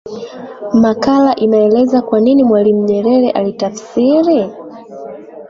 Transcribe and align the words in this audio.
makala 0.73 1.33
inaeleza 1.35 2.01
kwa 2.01 2.19
nini 2.21 2.43
Mwalimu 2.43 2.85
Nyerere 2.85 3.29
alitafsiri 3.31 4.51